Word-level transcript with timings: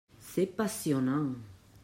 C’est 0.19 0.47
passionnant. 0.47 1.35